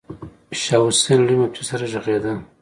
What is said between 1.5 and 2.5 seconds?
سره غږېده.